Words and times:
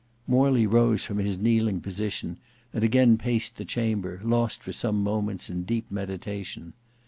Morley 0.25 0.65
rose 0.65 1.03
from 1.05 1.19
his 1.19 1.37
kneeling 1.37 1.79
position, 1.79 2.37
and 2.73 2.83
again 2.83 3.19
paced 3.19 3.57
the 3.57 3.65
chamber, 3.65 4.19
lost 4.23 4.63
for 4.63 4.73
some 4.73 4.99
moments 5.03 5.47
in 5.47 5.61
deep 5.61 5.85
meditation. 5.91 6.73